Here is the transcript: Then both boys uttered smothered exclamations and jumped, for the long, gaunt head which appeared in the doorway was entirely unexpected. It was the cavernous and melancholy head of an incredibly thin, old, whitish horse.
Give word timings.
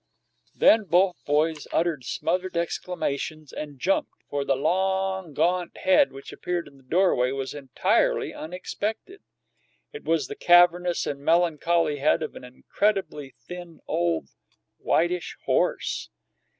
Then 0.55 0.85
both 0.85 1.23
boys 1.27 1.67
uttered 1.71 2.05
smothered 2.05 2.57
exclamations 2.57 3.53
and 3.53 3.77
jumped, 3.77 4.23
for 4.31 4.43
the 4.43 4.55
long, 4.55 5.35
gaunt 5.35 5.77
head 5.77 6.11
which 6.11 6.33
appeared 6.33 6.67
in 6.67 6.77
the 6.77 6.81
doorway 6.81 7.31
was 7.31 7.53
entirely 7.53 8.33
unexpected. 8.33 9.21
It 9.93 10.03
was 10.03 10.25
the 10.27 10.33
cavernous 10.35 11.05
and 11.05 11.19
melancholy 11.23 11.97
head 11.99 12.23
of 12.23 12.35
an 12.35 12.43
incredibly 12.43 13.35
thin, 13.47 13.79
old, 13.87 14.29
whitish 14.79 15.37
horse. 15.45 16.09